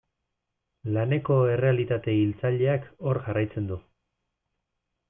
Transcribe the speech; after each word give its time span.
Laneko 0.95 1.37
errealitate 1.57 2.17
hiltzaileak 2.23 2.91
hor 3.05 3.21
jarraitzen 3.29 3.71
du. 3.75 3.81